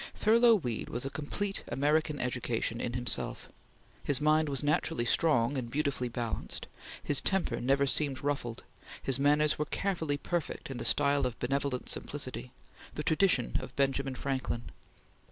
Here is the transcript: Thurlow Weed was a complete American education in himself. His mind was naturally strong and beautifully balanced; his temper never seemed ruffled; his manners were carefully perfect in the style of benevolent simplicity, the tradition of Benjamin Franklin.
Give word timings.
Thurlow 0.15 0.55
Weed 0.55 0.89
was 0.89 1.05
a 1.05 1.11
complete 1.11 1.63
American 1.67 2.19
education 2.19 2.81
in 2.81 2.93
himself. 2.93 3.49
His 4.03 4.19
mind 4.19 4.49
was 4.49 4.63
naturally 4.63 5.05
strong 5.05 5.59
and 5.59 5.69
beautifully 5.69 6.07
balanced; 6.09 6.65
his 7.03 7.21
temper 7.21 7.61
never 7.61 7.85
seemed 7.85 8.23
ruffled; 8.23 8.63
his 9.03 9.19
manners 9.19 9.59
were 9.59 9.65
carefully 9.65 10.17
perfect 10.17 10.71
in 10.71 10.77
the 10.79 10.85
style 10.85 11.27
of 11.27 11.37
benevolent 11.37 11.87
simplicity, 11.87 12.51
the 12.95 13.03
tradition 13.03 13.57
of 13.59 13.75
Benjamin 13.75 14.15
Franklin. 14.15 14.71